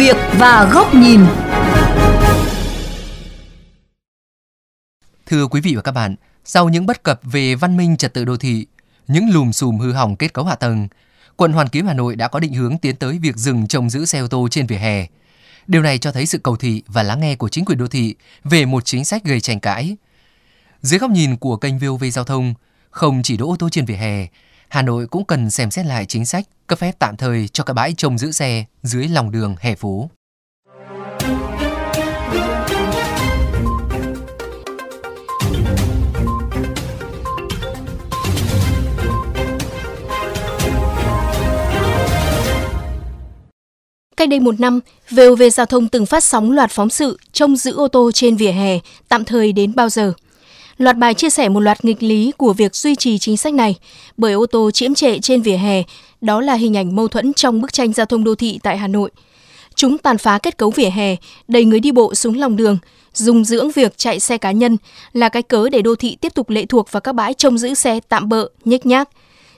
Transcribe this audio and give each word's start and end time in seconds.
việc 0.00 0.16
và 0.38 0.70
góc 0.72 0.94
nhìn. 0.94 1.20
Thưa 5.26 5.46
quý 5.46 5.60
vị 5.60 5.74
và 5.74 5.82
các 5.82 5.92
bạn, 5.92 6.14
sau 6.44 6.68
những 6.68 6.86
bất 6.86 7.02
cập 7.02 7.20
về 7.22 7.54
văn 7.54 7.76
minh 7.76 7.96
trật 7.96 8.14
tự 8.14 8.24
đô 8.24 8.36
thị, 8.36 8.66
những 9.08 9.30
lùm 9.30 9.50
xùm 9.50 9.78
hư 9.78 9.92
hỏng 9.92 10.16
kết 10.16 10.32
cấu 10.32 10.44
hạ 10.44 10.54
tầng, 10.54 10.88
quận 11.36 11.52
Hoàn 11.52 11.68
Kiếm 11.68 11.86
Hà 11.86 11.94
Nội 11.94 12.16
đã 12.16 12.28
có 12.28 12.40
định 12.40 12.52
hướng 12.52 12.78
tiến 12.78 12.96
tới 12.96 13.18
việc 13.18 13.36
dừng 13.36 13.66
trồng 13.66 13.90
giữ 13.90 14.04
xe 14.04 14.18
ô 14.18 14.26
tô 14.26 14.48
trên 14.50 14.66
vỉa 14.66 14.76
hè. 14.76 15.06
Điều 15.66 15.82
này 15.82 15.98
cho 15.98 16.12
thấy 16.12 16.26
sự 16.26 16.38
cầu 16.38 16.56
thị 16.56 16.82
và 16.86 17.02
lắng 17.02 17.20
nghe 17.20 17.36
của 17.36 17.48
chính 17.48 17.64
quyền 17.64 17.78
đô 17.78 17.86
thị 17.86 18.14
về 18.44 18.64
một 18.64 18.84
chính 18.84 19.04
sách 19.04 19.24
gây 19.24 19.40
tranh 19.40 19.60
cãi. 19.60 19.96
Dưới 20.80 20.98
góc 20.98 21.10
nhìn 21.10 21.36
của 21.36 21.56
kênh 21.56 21.78
VOV 21.78 22.04
Giao 22.12 22.24
thông, 22.24 22.54
không 22.90 23.22
chỉ 23.22 23.36
đỗ 23.36 23.48
ô 23.48 23.56
tô 23.58 23.68
trên 23.68 23.84
vỉa 23.84 23.94
hè, 23.94 24.26
Hà 24.70 24.82
Nội 24.82 25.06
cũng 25.06 25.24
cần 25.24 25.50
xem 25.50 25.70
xét 25.70 25.86
lại 25.86 26.06
chính 26.06 26.26
sách 26.26 26.44
cấp 26.66 26.78
phép 26.78 26.92
tạm 26.98 27.16
thời 27.16 27.48
cho 27.48 27.64
các 27.64 27.74
bãi 27.74 27.94
trông 27.96 28.18
giữ 28.18 28.32
xe 28.32 28.64
dưới 28.82 29.08
lòng 29.08 29.30
đường 29.30 29.56
hè 29.60 29.74
phố. 29.74 30.10
Cách 44.16 44.28
đây 44.28 44.40
một 44.40 44.60
năm, 44.60 44.80
VOV 45.10 45.42
Giao 45.52 45.66
thông 45.66 45.88
từng 45.88 46.06
phát 46.06 46.24
sóng 46.24 46.52
loạt 46.52 46.70
phóng 46.70 46.90
sự 46.90 47.18
trông 47.32 47.56
giữ 47.56 47.76
ô 47.76 47.88
tô 47.88 48.10
trên 48.14 48.36
vỉa 48.36 48.52
hè, 48.52 48.78
tạm 49.08 49.24
thời 49.24 49.52
đến 49.52 49.74
bao 49.74 49.88
giờ. 49.88 50.12
Loạt 50.80 50.96
bài 50.96 51.14
chia 51.14 51.30
sẻ 51.30 51.48
một 51.48 51.60
loạt 51.60 51.84
nghịch 51.84 52.02
lý 52.02 52.32
của 52.36 52.52
việc 52.52 52.76
duy 52.76 52.96
trì 52.96 53.18
chính 53.18 53.36
sách 53.36 53.54
này, 53.54 53.76
bởi 54.16 54.32
ô 54.32 54.46
tô 54.46 54.70
chiếm 54.70 54.94
trệ 54.94 55.18
trên 55.18 55.42
vỉa 55.42 55.56
hè, 55.56 55.82
đó 56.20 56.40
là 56.40 56.54
hình 56.54 56.76
ảnh 56.76 56.96
mâu 56.96 57.08
thuẫn 57.08 57.32
trong 57.32 57.60
bức 57.60 57.72
tranh 57.72 57.92
giao 57.92 58.06
thông 58.06 58.24
đô 58.24 58.34
thị 58.34 58.60
tại 58.62 58.78
Hà 58.78 58.88
Nội. 58.88 59.10
Chúng 59.74 59.98
tàn 59.98 60.18
phá 60.18 60.38
kết 60.38 60.56
cấu 60.56 60.70
vỉa 60.70 60.90
hè, 60.90 61.16
đầy 61.48 61.64
người 61.64 61.80
đi 61.80 61.92
bộ 61.92 62.14
xuống 62.14 62.38
lòng 62.38 62.56
đường, 62.56 62.78
dùng 63.14 63.44
dưỡng 63.44 63.70
việc 63.70 63.98
chạy 63.98 64.20
xe 64.20 64.38
cá 64.38 64.50
nhân 64.50 64.76
là 65.12 65.28
cái 65.28 65.42
cớ 65.42 65.68
để 65.68 65.82
đô 65.82 65.94
thị 65.94 66.16
tiếp 66.20 66.34
tục 66.34 66.50
lệ 66.50 66.66
thuộc 66.66 66.92
vào 66.92 67.00
các 67.00 67.14
bãi 67.14 67.34
trông 67.34 67.58
giữ 67.58 67.74
xe 67.74 68.00
tạm 68.08 68.28
bợ, 68.28 68.48
nhếch 68.64 68.86
nhác. 68.86 69.08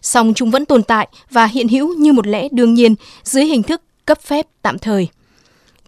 Song 0.02 0.33
chúng 0.34 0.50
vẫn 0.50 0.64
tồn 0.64 0.83
tại 0.83 1.08
và 1.30 1.46
hiện 1.46 1.68
hữu 1.68 1.94
như 1.94 2.12
một 2.12 2.27
lẽ 2.27 2.48
đương 2.50 2.74
nhiên 2.74 2.94
dưới 3.22 3.44
hình 3.44 3.62
thức 3.62 3.83
cấp 4.06 4.20
phép 4.22 4.46
tạm 4.62 4.78
thời. 4.78 5.08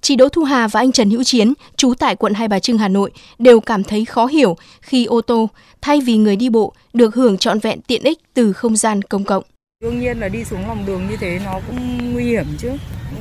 Chị 0.05 0.17
Đỗ 0.17 0.29
Thu 0.29 0.45
Hà 0.45 0.69
và 0.69 0.81
anh 0.81 0.93
Trần 0.93 1.11
Hữu 1.11 1.25
Chiến, 1.25 1.53
trú 1.77 1.95
tại 1.95 2.17
quận 2.17 2.35
Hai 2.35 2.49
Bà 2.49 2.59
Trưng, 2.59 2.79
Hà 2.79 2.89
Nội, 2.89 3.11
đều 3.39 3.61
cảm 3.61 3.85
thấy 3.85 4.05
khó 4.05 4.27
hiểu 4.27 4.57
khi 4.81 5.05
ô 5.05 5.21
tô, 5.21 5.49
thay 5.83 6.01
vì 6.01 6.17
người 6.17 6.37
đi 6.37 6.49
bộ, 6.49 6.73
được 6.93 7.15
hưởng 7.15 7.39
trọn 7.39 7.59
vẹn 7.59 7.81
tiện 7.81 8.03
ích 8.03 8.19
từ 8.35 8.53
không 8.53 8.77
gian 8.77 9.03
công 9.03 9.25
cộng. 9.25 9.43
Đương 9.83 10.01
nhiên 10.01 10.19
là 10.19 10.29
đi 10.29 10.45
xuống 10.45 10.69
lòng 10.69 10.87
đường 10.87 11.09
như 11.11 11.17
thế 11.21 11.41
nó 11.45 11.61
cũng 11.67 12.13
nguy 12.13 12.25
hiểm 12.25 12.47
chứ. 12.59 12.71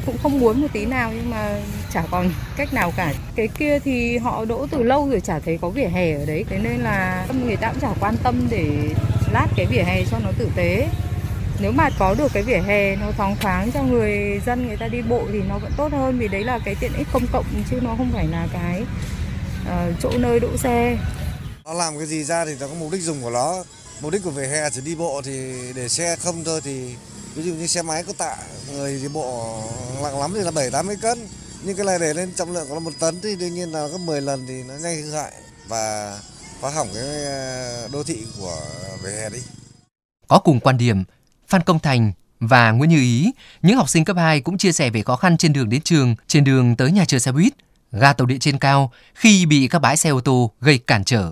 Cũng 0.06 0.17
không 0.23 0.40
muốn 0.40 0.62
một 0.62 0.67
tí 0.73 0.86
nào 0.86 1.12
nhưng 1.16 1.30
mà 1.30 1.62
chả 1.94 2.03
còn 2.12 2.30
cách 2.58 2.73
nào 2.73 2.94
cả. 2.97 3.14
Cái 3.36 3.47
kia 3.47 3.80
thì 3.80 4.18
họ 4.18 4.45
đỗ 4.45 4.68
từ 4.72 4.84
lâu 4.84 5.09
rồi 5.09 5.20
chả 5.20 5.40
thấy 5.40 5.58
có 5.62 5.70
vỉa 5.70 5.88
hè 5.88 6.14
ở 6.14 6.25
đấy. 6.25 6.45
Thế 6.50 6.59
nên 6.64 6.80
là 6.80 7.28
người 7.45 7.56
ta 7.56 7.68
cũng 7.72 7.81
chả 7.81 7.94
quan 8.00 8.16
tâm 8.23 8.36
để 8.50 8.66
lát 9.34 9.47
cái 9.56 9.66
vỉa 9.66 9.84
hè 9.84 10.03
cho 10.12 10.20
nó 10.23 10.30
tử 10.38 10.47
tế 10.56 10.88
nếu 11.64 11.72
mà 11.72 11.89
có 12.00 12.16
được 12.17 12.31
cái 12.33 12.44
vỉa 12.44 12.58
hè 12.58 12.95
nó 12.95 13.11
thoáng 13.17 13.36
thoáng 13.42 13.72
cho 13.73 13.83
người 13.83 14.42
dân 14.45 14.67
người 14.67 14.78
ta 14.78 14.88
đi 14.88 15.02
bộ 15.02 15.23
thì 15.31 15.42
nó 15.50 15.59
vẫn 15.59 15.72
tốt 15.78 15.92
hơn 15.92 16.19
vì 16.19 16.28
đấy 16.28 16.44
là 16.44 16.59
cái 16.66 16.75
tiện 16.80 16.94
ích 16.94 17.08
công 17.14 17.28
cộng 17.31 17.45
chứ 17.69 17.80
nó 17.81 17.95
không 17.97 18.11
phải 18.14 18.28
là 18.28 18.47
cái 18.53 18.83
uh, 19.61 19.95
chỗ 20.02 20.11
nơi 20.17 20.39
đỗ 20.39 20.58
xe. 20.58 20.97
Nó 21.66 21.73
làm 21.73 21.97
cái 21.97 22.08
gì 22.08 22.23
ra 22.23 22.45
thì 22.45 22.56
nó 22.59 22.67
có 22.67 22.73
mục 22.73 22.91
đích 22.91 23.02
dùng 23.02 23.22
của 23.22 23.30
nó. 23.30 23.64
Mục 24.02 24.11
đích 24.11 24.23
của 24.23 24.31
vỉa 24.31 24.45
hè 24.45 24.69
chỉ 24.69 24.81
đi 24.81 24.95
bộ 24.95 25.22
thì 25.25 25.53
để 25.75 25.89
xe 25.89 26.16
không 26.16 26.44
thôi 26.44 26.61
thì 26.64 26.95
ví 27.36 27.44
dụ 27.44 27.53
như 27.53 27.67
xe 27.67 27.81
máy 27.81 28.03
có 28.03 28.14
tạ 28.17 28.38
người 28.73 29.00
đi 29.02 29.08
bộ 29.08 29.59
nặng 30.03 30.19
lắm 30.19 30.31
thì 30.36 30.41
là 30.41 30.52
bảy 30.52 30.72
tám 30.72 30.88
mươi 30.88 30.97
cân. 31.02 31.28
Nhưng 31.64 31.75
cái 31.78 31.86
này 31.86 32.00
để 32.00 32.14
lên 32.14 32.34
trọng 32.36 32.53
lượng 32.53 32.67
của 32.67 32.73
nó 32.73 32.80
một 32.80 32.94
tấn 33.00 33.22
thì 33.22 33.35
đương 33.35 33.53
nhiên 33.53 33.72
là 33.72 33.88
có 33.91 33.97
10 33.97 34.22
lần 34.22 34.46
thì 34.47 34.63
nó 34.63 34.73
nhanh 34.73 35.02
hư 35.02 35.12
hại 35.12 35.34
và 35.68 36.19
phá 36.62 36.69
hỏng 36.69 36.88
cái 36.94 37.23
ờ, 37.25 37.88
đô 37.91 38.03
thị 38.03 38.18
của 38.40 38.62
vỉa 39.03 39.12
hè 39.12 39.29
đi. 39.29 39.40
Có 40.28 40.40
cùng 40.40 40.59
quan 40.59 40.78
điểm, 40.78 41.03
Phan 41.48 41.62
Công 41.62 41.80
Thành 41.80 42.12
và 42.40 42.72
Nguyễn 42.72 42.90
Như 42.90 43.00
Ý, 43.00 43.31
những 43.62 43.78
học 43.78 43.90
sinh 43.90 44.06
cấp 44.06 44.18
2 44.18 44.42
cũng 44.42 44.58
chia 44.58 44.72
sẻ 44.72 44.90
về 44.90 45.02
khó 45.02 45.16
khăn 45.16 45.38
trên 45.38 45.54
đường 45.54 45.70
đến 45.70 45.81
trường, 45.81 46.16
trên 46.28 46.44
đường 46.44 46.76
tới 46.76 46.92
nhà 46.92 47.06
chờ 47.06 47.20
xe 47.20 47.31
buýt, 47.31 47.54
ga 47.92 48.14
tàu 48.14 48.26
điện 48.26 48.40
trên 48.40 48.58
cao 48.58 48.92
khi 49.16 49.46
bị 49.46 49.68
các 49.68 49.80
bãi 49.80 49.98
xe 49.98 50.09
ô 50.09 50.20
tô 50.20 50.52
gây 50.62 50.78
cản 50.78 51.03
trở. 51.03 51.32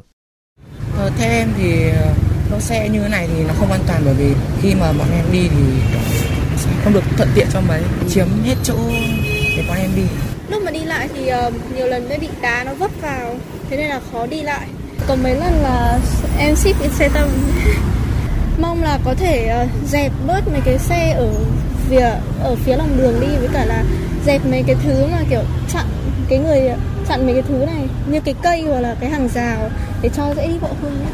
Ờ, 0.98 1.12
theo 1.18 1.32
em 1.32 1.54
thì 1.58 1.90
ờ, 1.90 2.14
đỗ 2.52 2.60
xe 2.60 2.90
như 2.90 3.02
thế 3.02 3.10
này 3.10 3.28
thì 3.28 3.44
nó 3.44 3.54
không 3.60 3.72
an 3.72 3.82
toàn 3.88 4.02
bởi 4.06 4.14
vì 4.14 4.34
khi 4.62 4.76
mà 4.76 4.94
bọn 4.94 5.08
em 5.12 5.26
đi 5.32 5.48
thì 5.48 5.64
không 6.84 6.94
được 6.94 7.04
thuận 7.18 7.30
tiện 7.36 7.48
cho 7.54 7.62
mấy 7.62 7.84
chiếm 8.10 8.28
hết 8.44 8.56
chỗ 8.64 8.78
để 9.58 9.64
bọn 9.68 9.78
em 9.78 9.90
đi. 9.96 10.04
Lúc 10.50 10.64
mà 10.64 10.72
đi 10.72 10.80
lại 10.80 11.10
thì 11.16 11.32
uh, 11.48 11.54
nhiều 11.76 11.88
lần 11.88 12.10
mới 12.10 12.18
bị 12.18 12.28
đá 12.42 12.64
nó 12.64 12.74
vấp 12.74 12.92
vào 13.02 13.36
thế 13.70 13.78
nên 13.78 13.90
là 13.90 14.02
khó 14.12 14.26
đi 14.26 14.42
lại. 14.42 14.68
Còn 15.08 15.24
mấy 15.24 15.36
lần 15.36 15.54
là 15.54 16.00
em 16.38 16.56
ship 16.56 16.80
cái 16.80 16.90
xe 16.90 17.10
tâm 17.14 17.30
mong 18.62 18.84
là 18.84 19.00
có 19.06 19.14
thể 19.14 19.64
uh, 19.64 19.90
dẹp 19.90 20.12
bớt 20.28 20.42
mấy 20.52 20.62
cái 20.66 20.78
xe 20.80 21.12
ở 21.18 21.30
phía 21.90 22.12
ở 22.44 22.56
phía 22.56 22.76
lòng 22.76 22.98
đường 22.98 23.14
đi 23.22 23.28
với 23.40 23.50
cả 23.54 23.66
là 23.66 23.84
dẹp 24.26 24.46
mấy 24.46 24.64
cái 24.68 24.76
thứ 24.84 25.06
mà 25.12 25.24
kiểu 25.30 25.42
chặn 25.74 25.86
cái 26.30 26.40
người 26.40 26.72
chặn 27.10 27.26
mấy 27.26 27.34
cái 27.34 27.44
thứ 27.48 27.66
này 27.66 27.88
như 28.12 28.20
cái 28.26 28.36
cây 28.44 28.62
hoặc 28.62 28.80
là 28.80 28.96
cái 29.02 29.10
hàng 29.10 29.30
rào 29.34 29.70
để 30.02 30.10
cho 30.18 30.34
dễ 30.36 30.48
đi 30.48 30.54
bộ 30.62 30.68
hơn. 30.82 31.06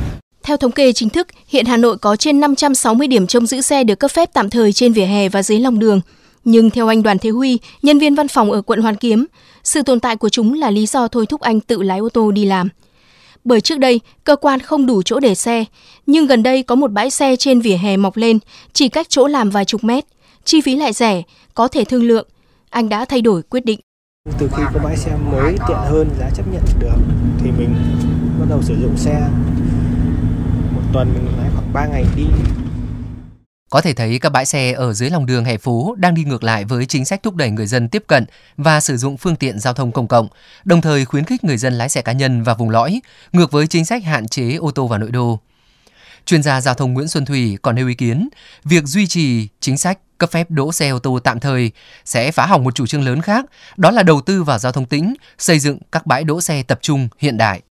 Theo 0.43 0.57
thống 0.57 0.71
kê 0.71 0.93
chính 0.93 1.09
thức, 1.09 1.27
hiện 1.47 1.65
Hà 1.65 1.77
Nội 1.77 1.97
có 1.97 2.15
trên 2.15 2.39
560 2.39 3.07
điểm 3.07 3.27
trông 3.27 3.47
giữ 3.47 3.61
xe 3.61 3.83
được 3.83 3.99
cấp 3.99 4.11
phép 4.11 4.29
tạm 4.33 4.49
thời 4.49 4.73
trên 4.73 4.93
vỉa 4.93 5.05
hè 5.05 5.29
và 5.29 5.43
dưới 5.43 5.59
lòng 5.59 5.79
đường. 5.79 6.01
Nhưng 6.45 6.69
theo 6.69 6.87
anh 6.87 7.03
Đoàn 7.03 7.17
Thế 7.19 7.29
Huy, 7.29 7.59
nhân 7.81 7.99
viên 7.99 8.15
văn 8.15 8.27
phòng 8.27 8.51
ở 8.51 8.61
quận 8.61 8.81
Hoàn 8.81 8.95
Kiếm, 8.95 9.25
sự 9.63 9.81
tồn 9.81 9.99
tại 9.99 10.15
của 10.15 10.29
chúng 10.29 10.53
là 10.53 10.69
lý 10.69 10.85
do 10.85 11.07
thôi 11.07 11.25
thúc 11.25 11.41
anh 11.41 11.59
tự 11.59 11.81
lái 11.81 11.99
ô 11.99 12.09
tô 12.09 12.31
đi 12.31 12.45
làm 12.45 12.69
bởi 13.43 13.61
trước 13.61 13.79
đây 13.79 13.99
cơ 14.23 14.35
quan 14.35 14.59
không 14.59 14.85
đủ 14.85 15.01
chỗ 15.01 15.19
để 15.19 15.35
xe, 15.35 15.65
nhưng 16.05 16.27
gần 16.27 16.43
đây 16.43 16.63
có 16.63 16.75
một 16.75 16.91
bãi 16.91 17.09
xe 17.09 17.35
trên 17.35 17.61
vỉa 17.61 17.75
hè 17.75 17.97
mọc 17.97 18.17
lên, 18.17 18.39
chỉ 18.73 18.89
cách 18.89 19.09
chỗ 19.09 19.27
làm 19.27 19.49
vài 19.49 19.65
chục 19.65 19.83
mét, 19.83 20.05
chi 20.43 20.61
phí 20.61 20.75
lại 20.75 20.93
rẻ, 20.93 21.21
có 21.53 21.67
thể 21.67 21.83
thương 21.83 22.03
lượng. 22.03 22.27
Anh 22.69 22.89
đã 22.89 23.05
thay 23.05 23.21
đổi 23.21 23.41
quyết 23.41 23.65
định. 23.65 23.79
Từ 24.39 24.49
khi 24.57 24.63
có 24.73 24.79
bãi 24.83 24.97
xe 24.97 25.11
mới 25.31 25.55
tiện 25.67 25.77
hơn, 25.77 26.09
giá 26.19 26.29
chấp 26.35 26.43
nhận 26.53 26.61
được 26.79 26.97
thì 27.39 27.51
mình 27.51 27.75
bắt 28.39 28.45
đầu 28.49 28.61
sử 28.61 28.75
dụng 28.81 28.97
xe. 28.97 29.29
Một 30.75 30.81
tuần 30.93 31.13
mình 31.13 31.25
lái 31.37 31.49
khoảng 31.55 31.73
3 31.73 31.85
ngày 31.85 32.05
đi 32.15 32.25
có 33.69 33.81
thể 33.81 33.93
thấy 33.93 34.19
các 34.19 34.29
bãi 34.29 34.45
xe 34.45 34.71
ở 34.71 34.93
dưới 34.93 35.09
lòng 35.09 35.25
đường 35.25 35.45
hè 35.45 35.57
phố 35.57 35.95
đang 35.97 36.13
đi 36.13 36.23
ngược 36.23 36.43
lại 36.43 36.65
với 36.65 36.85
chính 36.85 37.05
sách 37.05 37.23
thúc 37.23 37.35
đẩy 37.35 37.49
người 37.49 37.67
dân 37.67 37.89
tiếp 37.89 38.03
cận 38.07 38.25
và 38.57 38.79
sử 38.79 38.97
dụng 38.97 39.17
phương 39.17 39.35
tiện 39.35 39.59
giao 39.59 39.73
thông 39.73 39.91
công 39.91 40.07
cộng, 40.07 40.27
đồng 40.65 40.81
thời 40.81 41.05
khuyến 41.05 41.23
khích 41.23 41.43
người 41.43 41.57
dân 41.57 41.73
lái 41.73 41.89
xe 41.89 42.01
cá 42.01 42.11
nhân 42.11 42.43
và 42.43 42.53
vùng 42.53 42.69
lõi, 42.69 43.01
ngược 43.33 43.51
với 43.51 43.67
chính 43.67 43.85
sách 43.85 44.03
hạn 44.03 44.27
chế 44.27 44.55
ô 44.55 44.71
tô 44.71 44.87
vào 44.87 44.99
nội 44.99 45.11
đô. 45.11 45.39
Chuyên 46.25 46.43
gia 46.43 46.61
giao 46.61 46.73
thông 46.73 46.93
Nguyễn 46.93 47.07
Xuân 47.07 47.25
Thủy 47.25 47.57
còn 47.61 47.75
nêu 47.75 47.87
ý 47.87 47.93
kiến, 47.93 48.29
việc 48.63 48.83
duy 48.83 49.07
trì 49.07 49.47
chính 49.59 49.77
sách 49.77 49.99
cấp 50.17 50.31
phép 50.31 50.51
đỗ 50.51 50.71
xe 50.71 50.89
ô 50.89 50.99
tô 50.99 51.19
tạm 51.23 51.39
thời 51.39 51.71
sẽ 52.05 52.31
phá 52.31 52.45
hỏng 52.45 52.63
một 52.63 52.75
chủ 52.75 52.87
trương 52.87 53.05
lớn 53.05 53.21
khác, 53.21 53.45
đó 53.77 53.91
là 53.91 54.03
đầu 54.03 54.21
tư 54.21 54.43
vào 54.43 54.59
giao 54.59 54.71
thông 54.71 54.85
tĩnh, 54.85 55.13
xây 55.37 55.59
dựng 55.59 55.77
các 55.91 56.05
bãi 56.05 56.23
đỗ 56.23 56.41
xe 56.41 56.63
tập 56.63 56.79
trung 56.81 57.07
hiện 57.17 57.37
đại. 57.37 57.61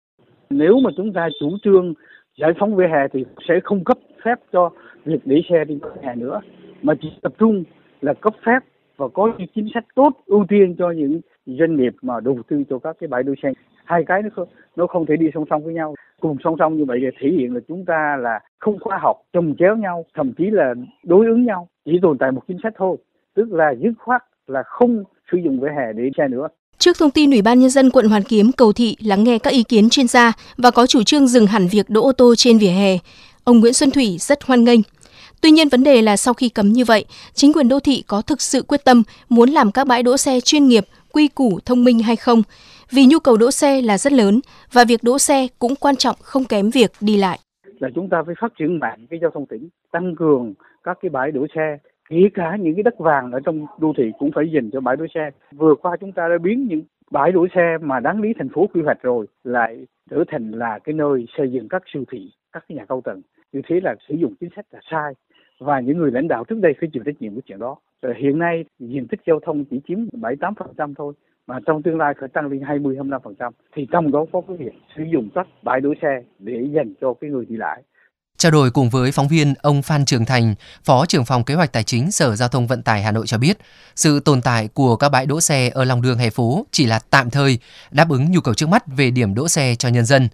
Nếu 0.49 0.79
mà 0.83 0.89
chúng 0.97 1.13
ta 1.13 1.27
chủ 1.39 1.57
trương 1.63 1.93
giải 2.37 2.51
phóng 2.59 2.75
vỉa 2.75 2.87
hè 2.87 3.07
thì 3.13 3.25
sẽ 3.47 3.59
không 3.63 3.83
cấp 3.83 3.97
phép 4.25 4.35
cho 4.51 4.69
việc 5.05 5.19
để 5.25 5.41
xe 5.49 5.63
trên 5.67 5.79
vỉa 5.79 6.01
hè 6.01 6.15
nữa. 6.15 6.41
Mà 6.81 6.93
chỉ 7.01 7.07
tập 7.21 7.33
trung 7.37 7.63
là 8.01 8.13
cấp 8.13 8.33
phép 8.45 8.59
và 8.97 9.07
có 9.07 9.33
những 9.37 9.47
chính 9.55 9.67
sách 9.73 9.85
tốt 9.95 10.09
ưu 10.25 10.45
tiên 10.49 10.75
cho 10.77 10.91
những 10.91 11.21
doanh 11.45 11.75
nghiệp 11.75 11.95
mà 12.01 12.19
đầu 12.19 12.37
tư 12.47 12.63
cho 12.69 12.79
các 12.79 12.95
cái 12.99 13.07
bãi 13.07 13.23
đỗ 13.23 13.33
xe. 13.43 13.51
Hai 13.85 14.03
cái 14.03 14.23
nó 14.23 14.29
không, 14.35 14.47
nó 14.75 14.87
không 14.87 15.05
thể 15.05 15.15
đi 15.17 15.27
song 15.33 15.45
song 15.49 15.63
với 15.63 15.73
nhau. 15.73 15.95
Cùng 16.21 16.37
song 16.43 16.55
song 16.59 16.77
như 16.77 16.85
vậy 16.85 16.99
để 16.99 17.07
thể 17.19 17.29
hiện 17.29 17.53
là 17.53 17.59
chúng 17.67 17.85
ta 17.85 18.17
là 18.19 18.39
không 18.59 18.79
khoa 18.79 18.97
học 19.01 19.17
trồng 19.33 19.55
chéo 19.59 19.75
nhau 19.75 20.05
thậm 20.13 20.33
chí 20.37 20.49
là 20.49 20.73
đối 21.03 21.25
ứng 21.25 21.45
nhau. 21.45 21.67
Chỉ 21.85 21.99
tồn 22.01 22.17
tại 22.17 22.31
một 22.31 22.41
chính 22.47 22.57
sách 22.63 22.73
thôi 22.77 22.97
tức 23.35 23.51
là 23.51 23.75
dứt 23.79 23.93
khoát 23.99 24.23
là 24.47 24.63
không 24.63 25.03
sử 25.31 25.37
dụng 25.37 25.59
vỉa 25.59 25.69
hè 25.69 25.93
để 25.93 26.09
xe 26.17 26.27
nữa. 26.27 26.47
Trước 26.87 26.97
thông 26.99 27.11
tin 27.11 27.31
Ủy 27.31 27.41
ban 27.41 27.59
Nhân 27.59 27.69
dân 27.69 27.89
quận 27.89 28.09
Hoàn 28.09 28.23
Kiếm 28.23 28.51
cầu 28.51 28.73
thị 28.73 28.95
lắng 28.99 29.23
nghe 29.23 29.39
các 29.39 29.53
ý 29.53 29.63
kiến 29.63 29.89
chuyên 29.89 30.07
gia 30.07 30.33
và 30.57 30.71
có 30.71 30.87
chủ 30.87 31.03
trương 31.03 31.27
dừng 31.27 31.47
hẳn 31.47 31.67
việc 31.67 31.89
đỗ 31.89 32.03
ô 32.03 32.11
tô 32.11 32.35
trên 32.37 32.57
vỉa 32.57 32.67
hè, 32.67 32.97
ông 33.43 33.59
Nguyễn 33.59 33.73
Xuân 33.73 33.91
Thủy 33.91 34.17
rất 34.19 34.43
hoan 34.43 34.63
nghênh. 34.63 34.79
Tuy 35.41 35.51
nhiên 35.51 35.69
vấn 35.69 35.83
đề 35.83 36.01
là 36.01 36.17
sau 36.17 36.33
khi 36.33 36.49
cấm 36.49 36.73
như 36.73 36.85
vậy, 36.85 37.05
chính 37.33 37.53
quyền 37.53 37.67
đô 37.67 37.79
thị 37.79 38.03
có 38.07 38.21
thực 38.21 38.41
sự 38.41 38.61
quyết 38.61 38.85
tâm 38.85 39.03
muốn 39.29 39.49
làm 39.49 39.71
các 39.71 39.87
bãi 39.87 40.03
đỗ 40.03 40.17
xe 40.17 40.39
chuyên 40.39 40.67
nghiệp, 40.67 40.85
quy 41.11 41.27
củ, 41.27 41.59
thông 41.65 41.83
minh 41.83 41.99
hay 41.99 42.15
không? 42.15 42.43
Vì 42.91 43.05
nhu 43.05 43.19
cầu 43.19 43.37
đỗ 43.37 43.51
xe 43.51 43.81
là 43.81 43.97
rất 43.97 44.13
lớn 44.13 44.39
và 44.71 44.83
việc 44.85 45.03
đỗ 45.03 45.19
xe 45.19 45.47
cũng 45.59 45.75
quan 45.75 45.95
trọng 45.95 46.15
không 46.21 46.45
kém 46.45 46.69
việc 46.69 46.91
đi 47.01 47.17
lại. 47.17 47.39
Là 47.79 47.89
chúng 47.95 48.09
ta 48.09 48.17
phải 48.25 48.35
phát 48.41 48.51
triển 48.59 48.79
mạnh 48.79 49.07
cái 49.09 49.19
giao 49.21 49.31
thông 49.33 49.45
tỉnh, 49.45 49.69
tăng 49.91 50.15
cường 50.19 50.53
các 50.83 50.97
cái 51.01 51.09
bãi 51.09 51.31
đỗ 51.31 51.45
xe 51.55 51.77
kể 52.09 52.29
cả 52.33 52.55
những 52.55 52.75
cái 52.75 52.83
đất 52.83 52.97
vàng 52.97 53.31
ở 53.31 53.39
trong 53.39 53.65
đô 53.79 53.93
thị 53.97 54.11
cũng 54.19 54.31
phải 54.35 54.51
dành 54.51 54.69
cho 54.71 54.81
bãi 54.81 54.95
đỗ 54.95 55.05
xe. 55.13 55.31
Vừa 55.51 55.75
qua 55.75 55.97
chúng 55.99 56.11
ta 56.11 56.27
đã 56.27 56.37
biến 56.37 56.67
những 56.67 56.81
bãi 57.11 57.31
đỗ 57.31 57.47
xe 57.55 57.77
mà 57.81 57.99
đáng 57.99 58.21
lý 58.21 58.33
thành 58.37 58.49
phố 58.49 58.67
quy 58.73 58.81
hoạch 58.81 59.01
rồi 59.01 59.25
lại 59.43 59.87
trở 60.09 60.23
thành 60.27 60.51
là 60.51 60.79
cái 60.79 60.93
nơi 60.93 61.25
xây 61.37 61.51
dựng 61.51 61.67
các 61.69 61.83
siêu 61.93 62.03
thị, 62.11 62.31
các 62.51 62.65
cái 62.69 62.75
nhà 62.75 62.85
cao 62.85 63.01
tầng. 63.01 63.21
Như 63.53 63.61
thế 63.67 63.79
là 63.83 63.95
sử 64.07 64.15
dụng 64.15 64.33
chính 64.39 64.49
sách 64.55 64.65
là 64.71 64.79
sai 64.91 65.13
và 65.59 65.79
những 65.79 65.97
người 65.97 66.11
lãnh 66.11 66.27
đạo 66.27 66.43
trước 66.43 66.59
đây 66.61 66.73
phải 66.79 66.89
chịu 66.93 67.03
trách 67.05 67.21
nhiệm 67.21 67.35
của 67.35 67.41
chuyện 67.45 67.59
đó 67.59 67.75
hiện 68.17 68.39
nay 68.39 68.65
diện 68.79 69.07
tích 69.07 69.19
giao 69.27 69.39
thông 69.39 69.65
chỉ 69.65 69.81
chiếm 69.87 69.97
7-8% 69.97 70.93
thôi 70.97 71.13
mà 71.47 71.59
trong 71.65 71.83
tương 71.83 71.97
lai 71.97 72.13
phải 72.19 72.29
tăng 72.29 72.47
lên 72.47 72.59
20-25% 72.59 73.51
thì 73.75 73.87
trong 73.91 74.11
đó 74.11 74.25
có 74.31 74.41
cái 74.47 74.57
việc 74.57 74.73
sử 74.95 75.03
dụng 75.03 75.29
các 75.35 75.47
bãi 75.63 75.81
đỗ 75.81 75.93
xe 76.01 76.23
để 76.39 76.67
dành 76.71 76.93
cho 77.01 77.13
cái 77.13 77.29
người 77.29 77.45
đi 77.45 77.57
lại. 77.57 77.83
Trao 78.37 78.51
đổi 78.51 78.71
cùng 78.71 78.89
với 78.89 79.11
phóng 79.11 79.27
viên, 79.27 79.53
ông 79.61 79.81
Phan 79.81 80.05
Trường 80.05 80.25
Thành, 80.25 80.55
Phó 80.83 81.05
trưởng 81.05 81.25
phòng 81.25 81.43
kế 81.43 81.53
hoạch 81.53 81.71
tài 81.71 81.83
chính 81.83 82.11
Sở 82.11 82.35
Giao 82.35 82.49
thông 82.49 82.67
Vận 82.67 82.83
tải 82.83 83.03
Hà 83.03 83.11
Nội 83.11 83.27
cho 83.27 83.37
biết, 83.37 83.57
sự 83.95 84.19
tồn 84.19 84.41
tại 84.41 84.67
của 84.73 84.95
các 84.95 85.09
bãi 85.09 85.25
đỗ 85.25 85.41
xe 85.41 85.69
ở 85.69 85.83
lòng 85.83 86.01
đường 86.01 86.17
hè 86.17 86.29
phố 86.29 86.65
chỉ 86.71 86.85
là 86.85 86.99
tạm 86.99 87.29
thời, 87.29 87.59
đáp 87.91 88.09
ứng 88.09 88.31
nhu 88.31 88.41
cầu 88.41 88.53
trước 88.53 88.69
mắt 88.69 88.83
về 88.87 89.11
điểm 89.11 89.33
đỗ 89.33 89.47
xe 89.47 89.75
cho 89.79 89.89
nhân 89.89 90.05
dân. 90.05 90.29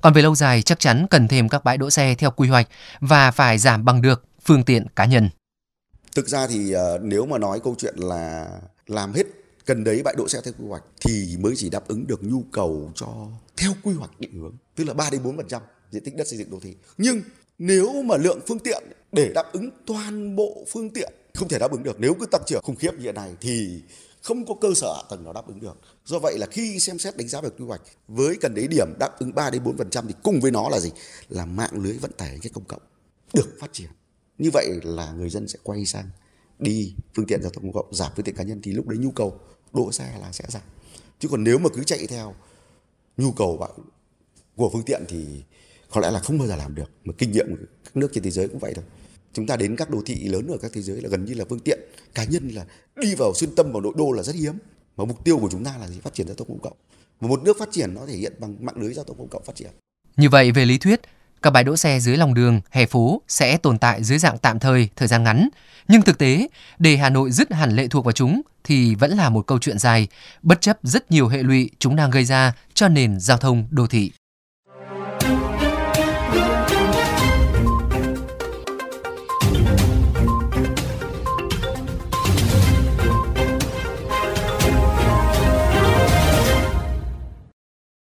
Còn 0.00 0.12
về 0.12 0.22
lâu 0.22 0.34
dài 0.34 0.62
chắc 0.62 0.80
chắn 0.80 1.06
cần 1.10 1.28
thêm 1.28 1.48
các 1.48 1.64
bãi 1.64 1.76
đỗ 1.76 1.90
xe 1.90 2.14
theo 2.18 2.30
quy 2.30 2.48
hoạch 2.48 2.68
và 3.00 3.30
phải 3.30 3.58
giảm 3.58 3.84
bằng 3.84 4.02
được 4.02 4.24
phương 4.44 4.62
tiện 4.62 4.86
cá 4.96 5.04
nhân. 5.04 5.28
Thực 6.14 6.28
ra 6.28 6.46
thì 6.46 6.72
ờ, 6.72 6.98
nếu 7.02 7.26
mà 7.26 7.38
nói 7.38 7.60
câu 7.64 7.74
chuyện 7.78 7.94
là 7.98 8.48
làm 8.86 9.12
hết 9.12 9.26
cần 9.66 9.84
đấy 9.84 10.02
bãi 10.04 10.14
đỗ 10.18 10.28
xe 10.28 10.40
theo 10.44 10.54
quy 10.58 10.66
hoạch 10.68 10.82
thì 11.00 11.36
mới 11.40 11.54
chỉ 11.56 11.70
đáp 11.70 11.88
ứng 11.88 12.06
được 12.06 12.24
nhu 12.24 12.42
cầu 12.52 12.92
cho 12.94 13.06
theo 13.56 13.72
quy 13.82 13.94
hoạch 13.94 14.20
định 14.20 14.32
hướng, 14.32 14.56
tức 14.74 14.84
là 14.84 14.94
3 14.94 15.10
đến 15.10 15.22
4% 15.22 15.60
diện 15.90 16.04
tích 16.04 16.16
đất 16.16 16.28
xây 16.28 16.38
dựng 16.38 16.50
đô 16.50 16.60
thị. 16.60 16.74
Nhưng 16.98 17.20
nếu 17.58 18.02
mà 18.02 18.16
lượng 18.16 18.40
phương 18.46 18.58
tiện 18.58 18.84
để 19.12 19.32
đáp 19.34 19.52
ứng 19.52 19.70
toàn 19.86 20.36
bộ 20.36 20.64
phương 20.68 20.90
tiện 20.90 21.12
không 21.34 21.48
thể 21.48 21.58
đáp 21.58 21.70
ứng 21.70 21.82
được, 21.82 22.00
nếu 22.00 22.14
cứ 22.20 22.26
tăng 22.26 22.42
trưởng 22.46 22.62
khủng 22.62 22.76
khiếp 22.76 22.94
như 22.94 23.00
hiện 23.00 23.14
nay 23.14 23.34
thì 23.40 23.82
không 24.22 24.46
có 24.46 24.54
cơ 24.60 24.68
sở 24.74 24.94
hạ 24.96 25.02
tầng 25.10 25.24
nào 25.24 25.32
đáp 25.32 25.46
ứng 25.46 25.60
được. 25.60 25.76
Do 26.04 26.18
vậy 26.18 26.38
là 26.38 26.46
khi 26.46 26.80
xem 26.80 26.98
xét 26.98 27.16
đánh 27.16 27.28
giá 27.28 27.40
về 27.40 27.48
quy 27.58 27.64
hoạch 27.64 27.80
với 28.08 28.36
cần 28.40 28.54
đấy 28.54 28.68
điểm 28.68 28.88
đáp 29.00 29.18
ứng 29.18 29.34
3 29.34 29.50
đến 29.50 29.64
4% 29.64 30.06
thì 30.08 30.14
cùng 30.22 30.40
với 30.40 30.50
nó 30.50 30.68
là 30.68 30.80
gì? 30.80 30.90
Là 31.28 31.46
mạng 31.46 31.70
lưới 31.72 31.92
vận 31.92 32.12
tải 32.12 32.38
cái 32.42 32.50
công 32.54 32.64
cộng 32.64 32.82
được 33.32 33.56
phát 33.60 33.72
triển. 33.72 33.88
Như 34.38 34.50
vậy 34.52 34.68
là 34.82 35.12
người 35.12 35.30
dân 35.30 35.48
sẽ 35.48 35.58
quay 35.62 35.86
sang 35.86 36.10
đi 36.58 36.94
phương 37.14 37.26
tiện 37.26 37.42
giao 37.42 37.50
thông 37.50 37.62
công 37.62 37.72
cộng, 37.72 37.94
giảm 37.94 38.12
phương 38.16 38.24
tiện 38.24 38.36
cá 38.36 38.44
nhân 38.44 38.60
thì 38.62 38.72
lúc 38.72 38.88
đấy 38.88 38.98
nhu 38.98 39.10
cầu 39.10 39.40
đỗ 39.72 39.92
xe 39.92 40.18
là 40.20 40.32
sẽ 40.32 40.44
giảm. 40.48 40.62
Chứ 41.18 41.28
còn 41.28 41.44
nếu 41.44 41.58
mà 41.58 41.68
cứ 41.74 41.84
chạy 41.84 42.06
theo 42.06 42.34
nhu 43.16 43.32
cầu 43.32 43.66
của 44.56 44.70
phương 44.72 44.82
tiện 44.82 45.04
thì 45.08 45.24
có 45.94 46.00
lẽ 46.00 46.10
là 46.10 46.20
không 46.20 46.38
bao 46.38 46.48
giờ 46.48 46.56
làm 46.56 46.74
được 46.74 46.90
mà 47.04 47.12
kinh 47.18 47.32
nghiệm 47.32 47.46
của 47.50 47.62
các 47.84 47.96
nước 47.96 48.10
trên 48.14 48.24
thế 48.24 48.30
giới 48.30 48.48
cũng 48.48 48.58
vậy 48.58 48.72
thôi. 48.74 48.84
Chúng 49.32 49.46
ta 49.46 49.56
đến 49.56 49.76
các 49.76 49.90
đô 49.90 50.02
thị 50.06 50.14
lớn 50.14 50.46
ở 50.48 50.56
các 50.58 50.70
thế 50.74 50.82
giới 50.82 51.00
là 51.00 51.08
gần 51.08 51.24
như 51.24 51.34
là 51.34 51.44
phương 51.48 51.58
tiện 51.58 51.80
cá 52.14 52.24
nhân 52.24 52.48
là 52.48 52.64
đi 53.02 53.14
vào 53.14 53.32
xuyên 53.34 53.54
tâm 53.54 53.72
vào 53.72 53.80
nội 53.80 53.92
đô 53.96 54.12
là 54.12 54.22
rất 54.22 54.34
hiếm. 54.34 54.58
Mà 54.96 55.04
mục 55.04 55.24
tiêu 55.24 55.38
của 55.38 55.48
chúng 55.50 55.64
ta 55.64 55.74
là 55.80 55.88
gì? 55.88 56.00
Phát 56.00 56.14
triển 56.14 56.26
giao 56.26 56.36
thông 56.36 56.48
công 56.48 56.60
cộng. 56.60 56.76
Và 57.20 57.28
một 57.28 57.42
nước 57.42 57.56
phát 57.58 57.68
triển 57.72 57.94
nó 57.94 58.00
thể 58.06 58.16
hiện 58.16 58.32
bằng 58.38 58.56
mạng 58.60 58.74
lưới 58.78 58.94
giao 58.94 59.04
thông 59.04 59.18
công 59.18 59.28
cộng 59.28 59.44
phát 59.44 59.56
triển. 59.56 59.70
Như 60.16 60.28
vậy 60.28 60.52
về 60.52 60.64
lý 60.64 60.78
thuyết 60.78 61.00
các 61.42 61.50
bãi 61.50 61.64
đỗ 61.64 61.76
xe 61.76 62.00
dưới 62.00 62.16
lòng 62.16 62.34
đường, 62.34 62.60
hè 62.70 62.86
phố 62.86 63.22
sẽ 63.28 63.56
tồn 63.56 63.78
tại 63.78 64.04
dưới 64.04 64.18
dạng 64.18 64.38
tạm 64.38 64.58
thời, 64.58 64.88
thời 64.96 65.08
gian 65.08 65.22
ngắn. 65.24 65.48
Nhưng 65.88 66.02
thực 66.02 66.18
tế, 66.18 66.48
để 66.78 66.96
Hà 66.96 67.10
Nội 67.10 67.30
dứt 67.30 67.52
hẳn 67.52 67.76
lệ 67.76 67.88
thuộc 67.88 68.04
vào 68.04 68.12
chúng 68.12 68.42
thì 68.64 68.94
vẫn 68.94 69.10
là 69.10 69.30
một 69.30 69.46
câu 69.46 69.58
chuyện 69.58 69.78
dài, 69.78 70.08
bất 70.42 70.60
chấp 70.60 70.78
rất 70.82 71.10
nhiều 71.10 71.28
hệ 71.28 71.42
lụy 71.42 71.70
chúng 71.78 71.96
đang 71.96 72.10
gây 72.10 72.24
ra 72.24 72.52
cho 72.74 72.88
nền 72.88 73.20
giao 73.20 73.38
thông 73.38 73.68
đô 73.70 73.86
thị. 73.86 74.12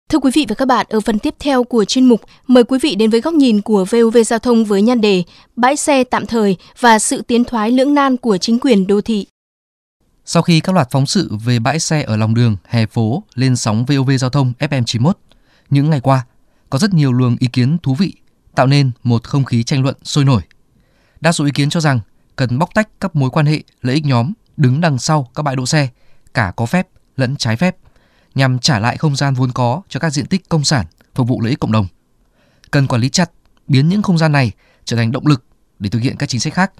Thưa 0.09 0.19
quý 0.19 0.31
vị 0.33 0.45
và 0.49 0.55
các 0.55 0.67
bạn, 0.67 0.85
ở 0.89 0.99
phần 0.99 1.19
tiếp 1.19 1.35
theo 1.39 1.63
của 1.63 1.85
chuyên 1.85 2.05
mục, 2.05 2.21
mời 2.47 2.63
quý 2.63 2.79
vị 2.81 2.95
đến 2.95 3.09
với 3.09 3.21
góc 3.21 3.33
nhìn 3.33 3.61
của 3.61 3.85
VOV 3.85 4.17
Giao 4.25 4.39
thông 4.39 4.65
với 4.65 4.81
nhan 4.81 5.01
đề 5.01 5.23
Bãi 5.55 5.75
xe 5.75 6.03
tạm 6.03 6.25
thời 6.25 6.57
và 6.79 6.99
sự 6.99 7.21
tiến 7.21 7.43
thoái 7.43 7.71
lưỡng 7.71 7.93
nan 7.93 8.17
của 8.17 8.37
chính 8.37 8.59
quyền 8.59 8.87
đô 8.87 9.01
thị. 9.01 9.27
Sau 10.25 10.43
khi 10.43 10.59
các 10.59 10.75
loạt 10.75 10.87
phóng 10.91 11.05
sự 11.05 11.31
về 11.45 11.59
bãi 11.59 11.79
xe 11.79 12.03
ở 12.03 12.17
lòng 12.17 12.33
đường, 12.33 12.57
hè 12.65 12.85
phố 12.85 13.23
lên 13.35 13.55
sóng 13.55 13.85
VOV 13.85 14.11
Giao 14.19 14.29
thông 14.29 14.53
FM91, 14.59 15.11
những 15.69 15.89
ngày 15.89 16.01
qua 16.01 16.25
có 16.69 16.79
rất 16.79 16.93
nhiều 16.93 17.13
luồng 17.13 17.35
ý 17.39 17.47
kiến 17.47 17.77
thú 17.83 17.95
vị, 17.95 18.13
tạo 18.55 18.67
nên 18.67 18.91
một 19.03 19.23
không 19.23 19.43
khí 19.43 19.63
tranh 19.63 19.83
luận 19.83 19.95
sôi 20.03 20.25
nổi. 20.25 20.41
Đa 21.21 21.31
số 21.31 21.45
ý 21.45 21.51
kiến 21.51 21.69
cho 21.69 21.79
rằng 21.79 21.99
cần 22.35 22.59
bóc 22.59 22.69
tách 22.73 22.89
các 22.99 23.15
mối 23.15 23.29
quan 23.29 23.45
hệ 23.45 23.63
lợi 23.81 23.95
ích 23.95 24.05
nhóm 24.05 24.33
đứng 24.57 24.81
đằng 24.81 24.99
sau 24.99 25.27
các 25.35 25.43
bãi 25.43 25.55
đỗ 25.55 25.65
xe, 25.65 25.87
cả 26.33 26.53
có 26.55 26.65
phép 26.65 26.87
lẫn 27.17 27.35
trái 27.35 27.55
phép– 27.55 27.75
nhằm 28.35 28.59
trả 28.59 28.79
lại 28.79 28.97
không 28.97 29.15
gian 29.15 29.33
vốn 29.33 29.51
có 29.51 29.81
cho 29.89 29.99
các 29.99 30.09
diện 30.09 30.25
tích 30.25 30.49
công 30.49 30.63
sản 30.63 30.85
phục 31.15 31.27
vụ 31.27 31.41
lợi 31.41 31.49
ích 31.49 31.59
cộng 31.59 31.71
đồng. 31.71 31.87
Cần 32.71 32.87
quản 32.87 33.01
lý 33.01 33.09
chặt, 33.09 33.31
biến 33.67 33.89
những 33.89 34.01
không 34.01 34.17
gian 34.17 34.31
này 34.31 34.51
trở 34.85 34.97
thành 34.97 35.11
động 35.11 35.27
lực 35.27 35.43
để 35.79 35.89
thực 35.89 35.99
hiện 35.99 36.17
các 36.17 36.29
chính 36.29 36.41
sách 36.41 36.53
khác. 36.53 36.71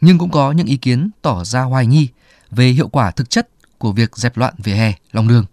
Nhưng 0.00 0.18
cũng 0.18 0.30
có 0.30 0.52
những 0.52 0.66
ý 0.66 0.76
kiến 0.76 1.10
tỏ 1.22 1.44
ra 1.44 1.62
hoài 1.62 1.86
nghi 1.86 2.08
về 2.50 2.68
hiệu 2.68 2.88
quả 2.88 3.10
thực 3.10 3.30
chất 3.30 3.48
của 3.78 3.92
việc 3.92 4.16
dẹp 4.16 4.36
loạn 4.36 4.54
vỉa 4.58 4.72
hè, 4.72 4.92
lòng 5.12 5.28
đường. 5.28 5.44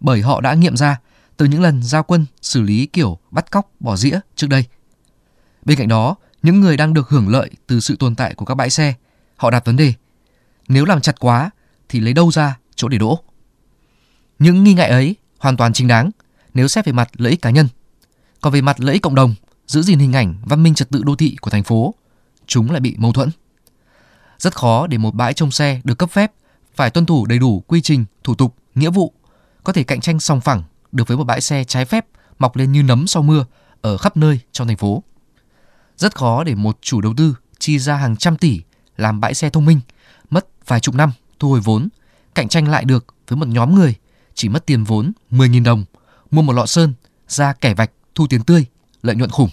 Bởi 0.00 0.22
họ 0.22 0.40
đã 0.40 0.54
nghiệm 0.54 0.76
ra 0.76 1.00
từ 1.36 1.46
những 1.46 1.62
lần 1.62 1.82
giao 1.82 2.02
quân 2.02 2.26
xử 2.42 2.62
lý 2.62 2.86
kiểu 2.86 3.18
bắt 3.30 3.50
cóc, 3.50 3.70
bỏ 3.80 3.96
dĩa 3.96 4.20
trước 4.36 4.46
đây. 4.46 4.64
Bên 5.64 5.78
cạnh 5.78 5.88
đó, 5.88 6.16
những 6.42 6.60
người 6.60 6.76
đang 6.76 6.94
được 6.94 7.08
hưởng 7.08 7.28
lợi 7.28 7.50
từ 7.66 7.80
sự 7.80 7.96
tồn 7.96 8.14
tại 8.14 8.34
của 8.34 8.44
các 8.44 8.54
bãi 8.54 8.70
xe, 8.70 8.94
họ 9.36 9.50
đặt 9.50 9.64
vấn 9.64 9.76
đề. 9.76 9.92
Nếu 10.68 10.84
làm 10.84 11.00
chặt 11.00 11.20
quá 11.20 11.50
thì 11.88 12.00
lấy 12.00 12.12
đâu 12.12 12.30
ra 12.30 12.58
chỗ 12.74 12.88
để 12.88 12.98
đỗ? 12.98 13.18
Những 14.42 14.64
nghi 14.64 14.74
ngại 14.74 14.88
ấy 14.88 15.16
hoàn 15.38 15.56
toàn 15.56 15.72
chính 15.72 15.88
đáng 15.88 16.10
nếu 16.54 16.68
xét 16.68 16.86
về 16.86 16.92
mặt 16.92 17.10
lợi 17.16 17.30
ích 17.30 17.42
cá 17.42 17.50
nhân. 17.50 17.68
Còn 18.40 18.52
về 18.52 18.60
mặt 18.60 18.80
lợi 18.80 18.92
ích 18.92 19.02
cộng 19.02 19.14
đồng, 19.14 19.34
giữ 19.66 19.82
gìn 19.82 19.98
hình 19.98 20.12
ảnh 20.12 20.34
văn 20.44 20.62
minh 20.62 20.74
trật 20.74 20.90
tự 20.90 21.02
đô 21.02 21.16
thị 21.16 21.36
của 21.40 21.50
thành 21.50 21.62
phố, 21.62 21.94
chúng 22.46 22.70
lại 22.70 22.80
bị 22.80 22.94
mâu 22.98 23.12
thuẫn. 23.12 23.30
Rất 24.38 24.54
khó 24.54 24.86
để 24.86 24.98
một 24.98 25.14
bãi 25.14 25.34
trông 25.34 25.50
xe 25.50 25.80
được 25.84 25.98
cấp 25.98 26.10
phép 26.10 26.32
phải 26.74 26.90
tuân 26.90 27.06
thủ 27.06 27.26
đầy 27.26 27.38
đủ 27.38 27.60
quy 27.66 27.80
trình, 27.80 28.04
thủ 28.24 28.34
tục, 28.34 28.54
nghĩa 28.74 28.90
vụ, 28.90 29.12
có 29.64 29.72
thể 29.72 29.82
cạnh 29.82 30.00
tranh 30.00 30.20
song 30.20 30.40
phẳng 30.40 30.62
được 30.92 31.08
với 31.08 31.16
một 31.16 31.24
bãi 31.24 31.40
xe 31.40 31.64
trái 31.64 31.84
phép 31.84 32.06
mọc 32.38 32.56
lên 32.56 32.72
như 32.72 32.82
nấm 32.82 33.06
sau 33.06 33.22
mưa 33.22 33.44
ở 33.80 33.96
khắp 33.96 34.16
nơi 34.16 34.40
trong 34.52 34.66
thành 34.66 34.76
phố. 34.76 35.02
Rất 35.96 36.14
khó 36.14 36.44
để 36.44 36.54
một 36.54 36.78
chủ 36.80 37.00
đầu 37.00 37.14
tư 37.16 37.36
chi 37.58 37.78
ra 37.78 37.96
hàng 37.96 38.16
trăm 38.16 38.36
tỷ 38.36 38.60
làm 38.96 39.20
bãi 39.20 39.34
xe 39.34 39.50
thông 39.50 39.64
minh, 39.64 39.80
mất 40.30 40.46
vài 40.66 40.80
chục 40.80 40.94
năm 40.94 41.12
thu 41.38 41.50
hồi 41.50 41.60
vốn, 41.60 41.88
cạnh 42.34 42.48
tranh 42.48 42.68
lại 42.68 42.84
được 42.84 43.14
với 43.28 43.36
một 43.36 43.48
nhóm 43.48 43.74
người 43.74 43.94
chỉ 44.34 44.48
mất 44.48 44.66
tiền 44.66 44.84
vốn 44.84 45.12
10.000 45.30 45.64
đồng, 45.64 45.84
mua 46.30 46.42
một 46.42 46.52
lọ 46.52 46.66
sơn, 46.66 46.94
ra 47.28 47.52
kẻ 47.52 47.74
vạch, 47.74 47.90
thu 48.14 48.26
tiền 48.26 48.42
tươi, 48.42 48.66
lợi 49.02 49.16
nhuận 49.16 49.30
khủng. 49.30 49.50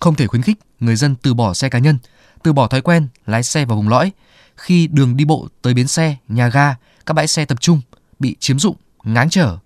Không 0.00 0.14
thể 0.14 0.26
khuyến 0.26 0.42
khích 0.42 0.58
người 0.80 0.96
dân 0.96 1.14
từ 1.16 1.34
bỏ 1.34 1.54
xe 1.54 1.68
cá 1.68 1.78
nhân, 1.78 1.98
từ 2.42 2.52
bỏ 2.52 2.68
thói 2.68 2.80
quen 2.80 3.08
lái 3.26 3.42
xe 3.42 3.64
vào 3.64 3.76
vùng 3.76 3.88
lõi 3.88 4.12
khi 4.56 4.86
đường 4.86 5.16
đi 5.16 5.24
bộ 5.24 5.48
tới 5.62 5.74
bến 5.74 5.86
xe, 5.86 6.16
nhà 6.28 6.48
ga, 6.48 6.76
các 7.06 7.14
bãi 7.14 7.28
xe 7.28 7.44
tập 7.44 7.60
trung 7.60 7.80
bị 8.18 8.36
chiếm 8.40 8.58
dụng, 8.58 8.76
ngáng 9.04 9.30
trở, 9.30 9.58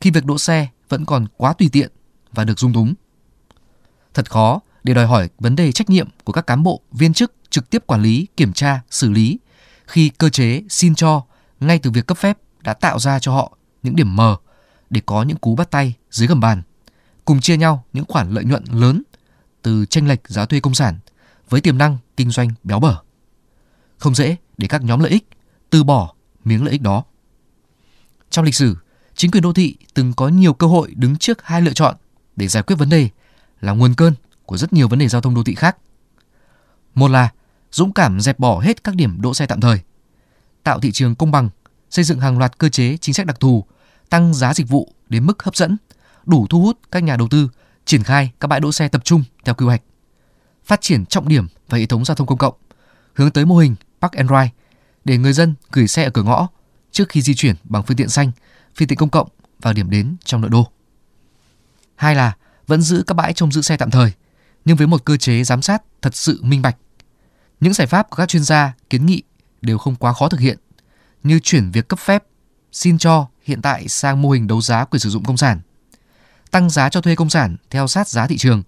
khi 0.00 0.10
việc 0.10 0.24
đỗ 0.24 0.38
xe 0.38 0.68
vẫn 0.88 1.04
còn 1.04 1.26
quá 1.36 1.52
tùy 1.52 1.68
tiện 1.72 1.90
và 2.32 2.44
được 2.44 2.58
dung 2.58 2.72
túng. 2.72 2.94
Thật 4.14 4.30
khó 4.30 4.60
để 4.84 4.94
đòi 4.94 5.06
hỏi 5.06 5.28
vấn 5.38 5.56
đề 5.56 5.72
trách 5.72 5.90
nhiệm 5.90 6.08
của 6.24 6.32
các 6.32 6.46
cán 6.46 6.62
bộ, 6.62 6.80
viên 6.92 7.12
chức 7.12 7.32
trực 7.50 7.70
tiếp 7.70 7.86
quản 7.86 8.02
lý, 8.02 8.26
kiểm 8.36 8.52
tra, 8.52 8.80
xử 8.90 9.10
lý 9.10 9.38
khi 9.86 10.08
cơ 10.08 10.28
chế 10.28 10.62
xin 10.68 10.94
cho 10.94 11.22
ngay 11.60 11.78
từ 11.78 11.90
việc 11.90 12.06
cấp 12.06 12.18
phép 12.18 12.38
đã 12.66 12.74
tạo 12.74 12.98
ra 12.98 13.18
cho 13.18 13.32
họ 13.32 13.56
những 13.82 13.96
điểm 13.96 14.16
mờ 14.16 14.36
để 14.90 15.00
có 15.06 15.22
những 15.22 15.36
cú 15.36 15.56
bắt 15.56 15.70
tay 15.70 15.94
dưới 16.10 16.28
gầm 16.28 16.40
bàn, 16.40 16.62
cùng 17.24 17.40
chia 17.40 17.56
nhau 17.56 17.84
những 17.92 18.04
khoản 18.08 18.30
lợi 18.30 18.44
nhuận 18.44 18.64
lớn 18.72 19.02
từ 19.62 19.86
tranh 19.86 20.08
lệch 20.08 20.28
giá 20.28 20.46
thuê 20.46 20.60
công 20.60 20.74
sản 20.74 20.98
với 21.48 21.60
tiềm 21.60 21.78
năng 21.78 21.98
kinh 22.16 22.30
doanh 22.30 22.50
béo 22.62 22.80
bở. 22.80 22.96
Không 23.98 24.14
dễ 24.14 24.36
để 24.58 24.68
các 24.68 24.82
nhóm 24.82 25.00
lợi 25.00 25.10
ích 25.10 25.28
từ 25.70 25.84
bỏ 25.84 26.14
miếng 26.44 26.64
lợi 26.64 26.72
ích 26.72 26.82
đó. 26.82 27.04
Trong 28.30 28.44
lịch 28.44 28.54
sử, 28.54 28.76
chính 29.14 29.30
quyền 29.30 29.42
đô 29.42 29.52
thị 29.52 29.76
từng 29.94 30.12
có 30.12 30.28
nhiều 30.28 30.54
cơ 30.54 30.66
hội 30.66 30.92
đứng 30.96 31.16
trước 31.16 31.42
hai 31.42 31.62
lựa 31.62 31.72
chọn 31.72 31.96
để 32.36 32.48
giải 32.48 32.62
quyết 32.62 32.76
vấn 32.76 32.88
đề 32.88 33.08
là 33.60 33.72
nguồn 33.72 33.94
cơn 33.94 34.14
của 34.46 34.56
rất 34.56 34.72
nhiều 34.72 34.88
vấn 34.88 34.98
đề 34.98 35.08
giao 35.08 35.20
thông 35.20 35.34
đô 35.34 35.44
thị 35.44 35.54
khác. 35.54 35.76
Một 36.94 37.08
là 37.08 37.28
dũng 37.72 37.92
cảm 37.92 38.20
dẹp 38.20 38.38
bỏ 38.38 38.60
hết 38.60 38.84
các 38.84 38.94
điểm 38.94 39.20
đỗ 39.20 39.34
xe 39.34 39.46
tạm 39.46 39.60
thời, 39.60 39.80
tạo 40.62 40.80
thị 40.80 40.92
trường 40.92 41.14
công 41.14 41.30
bằng 41.30 41.50
xây 41.90 42.04
dựng 42.04 42.20
hàng 42.20 42.38
loạt 42.38 42.58
cơ 42.58 42.68
chế 42.68 42.96
chính 42.96 43.14
sách 43.14 43.26
đặc 43.26 43.40
thù, 43.40 43.64
tăng 44.10 44.34
giá 44.34 44.54
dịch 44.54 44.68
vụ 44.68 44.92
đến 45.08 45.26
mức 45.26 45.42
hấp 45.42 45.56
dẫn, 45.56 45.76
đủ 46.26 46.46
thu 46.50 46.62
hút 46.62 46.78
các 46.92 47.02
nhà 47.02 47.16
đầu 47.16 47.28
tư 47.28 47.48
triển 47.84 48.02
khai 48.02 48.32
các 48.40 48.48
bãi 48.48 48.60
đỗ 48.60 48.72
xe 48.72 48.88
tập 48.88 49.04
trung 49.04 49.24
theo 49.44 49.54
quy 49.54 49.66
hoạch, 49.66 49.82
phát 50.64 50.80
triển 50.80 51.06
trọng 51.06 51.28
điểm 51.28 51.46
và 51.68 51.78
hệ 51.78 51.86
thống 51.86 52.04
giao 52.04 52.14
thông 52.14 52.26
công 52.26 52.38
cộng, 52.38 52.54
hướng 53.14 53.30
tới 53.30 53.44
mô 53.44 53.56
hình 53.56 53.74
Park 54.00 54.12
and 54.12 54.30
Ride 54.30 54.50
để 55.04 55.18
người 55.18 55.32
dân 55.32 55.54
gửi 55.72 55.88
xe 55.88 56.04
ở 56.04 56.10
cửa 56.10 56.22
ngõ 56.22 56.48
trước 56.90 57.08
khi 57.08 57.22
di 57.22 57.34
chuyển 57.34 57.56
bằng 57.64 57.82
phương 57.82 57.96
tiện 57.96 58.08
xanh, 58.08 58.32
phương 58.78 58.88
tiện 58.88 58.98
công 58.98 59.10
cộng 59.10 59.28
vào 59.60 59.72
điểm 59.72 59.90
đến 59.90 60.16
trong 60.24 60.40
nội 60.40 60.50
đô. 60.50 60.70
Hai 61.96 62.14
là 62.14 62.36
vẫn 62.66 62.82
giữ 62.82 63.04
các 63.06 63.14
bãi 63.14 63.32
trông 63.32 63.52
giữ 63.52 63.62
xe 63.62 63.76
tạm 63.76 63.90
thời, 63.90 64.12
nhưng 64.64 64.76
với 64.76 64.86
một 64.86 65.04
cơ 65.04 65.16
chế 65.16 65.44
giám 65.44 65.62
sát 65.62 65.82
thật 66.02 66.16
sự 66.16 66.40
minh 66.42 66.62
bạch. 66.62 66.76
Những 67.60 67.72
giải 67.72 67.86
pháp 67.86 68.10
của 68.10 68.16
các 68.16 68.28
chuyên 68.28 68.44
gia 68.44 68.72
kiến 68.90 69.06
nghị 69.06 69.22
đều 69.62 69.78
không 69.78 69.96
quá 69.96 70.12
khó 70.12 70.28
thực 70.28 70.40
hiện 70.40 70.58
như 71.26 71.40
chuyển 71.42 71.70
việc 71.70 71.88
cấp 71.88 71.98
phép, 71.98 72.24
xin 72.72 72.98
cho 72.98 73.26
hiện 73.42 73.62
tại 73.62 73.88
sang 73.88 74.22
mô 74.22 74.30
hình 74.30 74.46
đấu 74.46 74.60
giá 74.60 74.84
quyền 74.84 75.00
sử 75.00 75.10
dụng 75.10 75.24
công 75.24 75.36
sản, 75.36 75.60
tăng 76.50 76.70
giá 76.70 76.88
cho 76.88 77.00
thuê 77.00 77.14
công 77.14 77.30
sản 77.30 77.56
theo 77.70 77.86
sát 77.86 78.08
giá 78.08 78.26
thị 78.26 78.38
trường, 78.38 78.62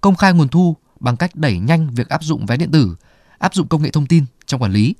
công 0.00 0.16
khai 0.16 0.32
nguồn 0.32 0.48
thu 0.48 0.76
bằng 1.00 1.16
cách 1.16 1.34
đẩy 1.34 1.58
nhanh 1.58 1.90
việc 1.90 2.08
áp 2.08 2.22
dụng 2.22 2.46
vé 2.46 2.56
điện 2.56 2.70
tử, 2.72 2.96
áp 3.38 3.54
dụng 3.54 3.68
công 3.68 3.82
nghệ 3.82 3.90
thông 3.90 4.06
tin 4.06 4.24
trong 4.46 4.62
quản 4.62 4.72
lý, 4.72 4.94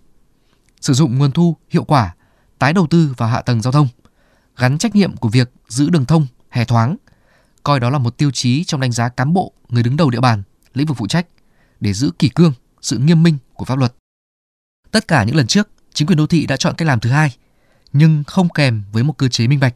sử 0.80 0.92
dụng 0.94 1.18
nguồn 1.18 1.32
thu 1.32 1.56
hiệu 1.70 1.84
quả, 1.84 2.14
tái 2.58 2.72
đầu 2.72 2.86
tư 2.86 3.14
vào 3.16 3.28
hạ 3.28 3.42
tầng 3.42 3.62
giao 3.62 3.72
thông, 3.72 3.88
gắn 4.56 4.78
trách 4.78 4.94
nhiệm 4.94 5.16
của 5.16 5.28
việc 5.28 5.52
giữ 5.68 5.90
đường 5.90 6.04
thông, 6.04 6.26
hè 6.50 6.64
thoáng, 6.64 6.96
coi 7.62 7.80
đó 7.80 7.90
là 7.90 7.98
một 7.98 8.18
tiêu 8.18 8.30
chí 8.30 8.64
trong 8.64 8.80
đánh 8.80 8.92
giá 8.92 9.08
cán 9.08 9.32
bộ, 9.32 9.52
người 9.68 9.82
đứng 9.82 9.96
đầu 9.96 10.10
địa 10.10 10.20
bàn, 10.20 10.42
lĩnh 10.74 10.86
vực 10.86 10.96
phụ 10.96 11.06
trách 11.06 11.26
để 11.80 11.92
giữ 11.92 12.10
kỷ 12.18 12.28
cương, 12.28 12.52
sự 12.82 12.98
nghiêm 12.98 13.22
minh 13.22 13.38
của 13.54 13.64
pháp 13.64 13.78
luật. 13.78 13.94
Tất 14.90 15.08
cả 15.08 15.24
những 15.24 15.36
lần 15.36 15.46
trước, 15.46 15.68
chính 15.98 16.08
quyền 16.08 16.18
đô 16.18 16.26
thị 16.26 16.46
đã 16.46 16.56
chọn 16.56 16.74
cách 16.74 16.88
làm 16.88 17.00
thứ 17.00 17.10
hai, 17.10 17.36
nhưng 17.92 18.24
không 18.26 18.48
kèm 18.48 18.82
với 18.92 19.02
một 19.02 19.12
cơ 19.18 19.28
chế 19.28 19.46
minh 19.46 19.60
bạch. 19.60 19.74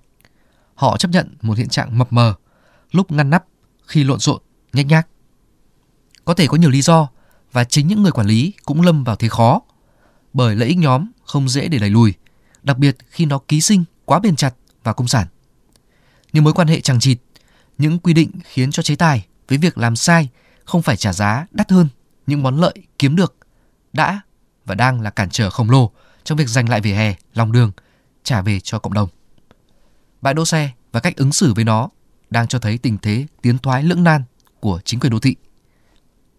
Họ 0.75 0.97
chấp 0.97 1.11
nhận 1.11 1.37
một 1.41 1.59
hiện 1.59 1.69
trạng 1.69 1.99
mập 1.99 2.13
mờ, 2.13 2.35
lúc 2.91 3.13
ngăn 3.13 3.31
nắp, 3.31 3.45
khi 3.87 4.05
lộn 4.05 4.21
xộn, 4.21 4.43
nhách 4.73 4.87
nhác. 4.87 5.09
Có 6.25 6.35
thể 6.35 6.47
có 6.47 6.57
nhiều 6.57 6.71
lý 6.71 6.83
do 6.83 7.09
và 7.53 7.65
chính 7.65 7.87
những 7.87 8.03
người 8.03 8.13
quản 8.13 8.27
lý 8.27 8.53
cũng 8.65 8.83
lâm 8.83 9.05
vào 9.05 9.17
thế 9.17 9.29
khó 9.29 9.61
bởi 10.33 10.57
lợi 10.57 10.69
ích 10.69 10.79
nhóm 10.79 11.07
không 11.25 11.49
dễ 11.49 11.69
để 11.69 11.79
đẩy 11.79 11.91
lùi, 11.91 12.15
đặc 12.63 12.79
biệt 12.79 12.97
khi 13.11 13.27
nó 13.27 13.39
ký 13.39 13.61
sinh 13.61 13.85
quá 14.05 14.19
bền 14.19 14.37
chặt 14.37 14.55
và 14.83 14.93
công 14.93 15.09
sản. 15.09 15.27
Những 16.33 16.45
mối 16.45 16.53
quan 16.53 16.69
hệ 16.69 16.81
chẳng 16.81 17.01
chịt, 17.01 17.19
những 17.79 17.99
quy 17.99 18.15
định 18.15 18.31
khiến 18.45 18.71
cho 18.71 18.83
chế 18.83 18.97
tài 18.97 19.27
với 19.49 19.59
việc 19.59 19.79
làm 19.79 19.97
sai 19.97 20.29
không 20.65 20.83
phải 20.83 20.97
trả 20.97 21.13
giá 21.13 21.47
đắt 21.51 21.71
hơn 21.71 21.89
những 22.27 22.43
món 22.43 22.61
lợi 22.61 22.75
kiếm 22.99 23.17
được 23.17 23.37
đã 23.93 24.21
và 24.65 24.75
đang 24.75 25.01
là 25.01 25.11
cản 25.11 25.31
trở 25.31 25.51
khổng 25.51 25.71
lồ 25.71 25.93
trong 26.25 26.39
việc 26.39 26.49
giành 26.49 26.69
lại 26.69 26.81
vỉa 26.81 26.93
hè, 26.93 27.15
lòng 27.35 27.53
đường, 27.53 27.73
trả 28.23 28.43
về 28.43 28.61
cho 28.61 28.79
cộng 28.79 28.95
đồng. 28.95 29.09
Bãi 30.21 30.35
đỗ 30.35 30.45
xe 30.45 30.71
và 30.93 31.01
cách 31.01 31.17
ứng 31.17 31.33
xử 31.33 31.55
với 31.55 31.65
nó 31.65 31.89
đang 32.31 32.49
cho 32.49 32.59
thấy 32.59 32.79
tình 32.79 32.99
thế 32.99 33.27
tiến 33.43 33.59
thoái 33.59 33.83
lưỡng 33.83 34.05
nan 34.05 34.23
của 34.61 34.81
chính 34.85 35.01
quyền 35.01 35.13
đô 35.13 35.19
thị. 35.19 35.37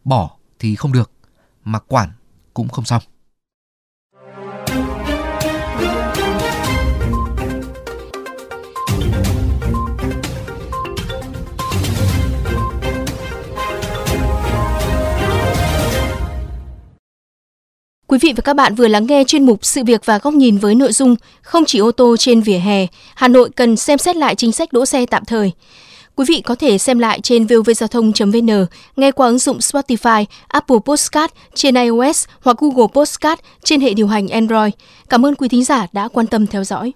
Bỏ 0.04 0.38
thì 0.60 0.76
không 0.76 0.92
được, 0.92 1.12
mà 1.64 1.80
quản 1.80 2.12
cũng 2.54 2.70
không 2.70 2.86
xong. 2.86 3.04
Quý 18.14 18.20
vị 18.22 18.34
và 18.36 18.42
các 18.42 18.54
bạn 18.56 18.76
vừa 18.76 18.88
lắng 18.88 19.06
nghe 19.06 19.24
chuyên 19.24 19.46
mục 19.46 19.66
Sự 19.66 19.84
việc 19.84 20.06
và 20.06 20.18
góc 20.18 20.34
nhìn 20.34 20.58
với 20.58 20.76
nội 20.76 20.92
dung 20.92 21.16
Không 21.42 21.66
chỉ 21.66 21.80
ô 21.80 21.92
tô 21.92 22.18
trên 22.18 22.42
vỉa 22.42 22.58
hè, 22.58 22.88
Hà 23.16 23.28
Nội 23.28 23.50
cần 23.56 23.78
xem 23.78 23.98
xét 23.98 24.16
lại 24.16 24.36
chính 24.36 24.52
sách 24.52 24.74
đỗ 24.74 24.86
xe 24.86 25.06
tạm 25.06 25.26
thời. 25.26 25.52
Quý 26.16 26.26
vị 26.28 26.42
có 26.42 26.56
thể 26.56 26.78
xem 26.78 27.00
lại 27.00 27.20
trên 27.22 27.46
vovgiao 27.46 27.88
thông.vn, 27.88 28.66
nghe 28.96 29.12
qua 29.12 29.28
ứng 29.28 29.40
dụng 29.40 29.58
Spotify, 29.58 30.26
Apple 30.48 30.78
Podcast 30.86 31.32
trên 31.54 31.76
iOS 31.76 32.26
hoặc 32.42 32.58
Google 32.60 32.88
Podcast 32.94 33.40
trên 33.64 33.82
hệ 33.82 33.94
điều 33.94 34.08
hành 34.08 34.28
Android. 34.28 34.74
Cảm 35.10 35.26
ơn 35.26 35.36
quý 35.36 35.48
thính 35.48 35.64
giả 35.64 35.88
đã 35.94 36.08
quan 36.08 36.28
tâm 36.28 36.48
theo 36.48 36.64
dõi. 36.64 36.94